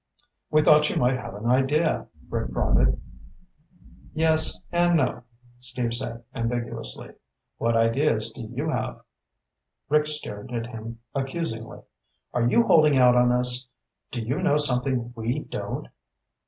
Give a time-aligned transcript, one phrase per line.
[0.49, 2.99] "We thought you might have an idea," Rick prodded.
[4.15, 5.25] "Yes and no,"
[5.59, 7.09] Steve said ambiguously.
[7.57, 9.01] "What ideas do you have?"
[9.89, 11.81] Rick stared at him accusingly.
[12.33, 13.69] "Are you holding out on us?
[14.11, 15.87] Do you know something we don't?"